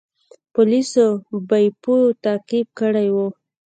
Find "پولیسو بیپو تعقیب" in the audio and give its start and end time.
0.53-2.67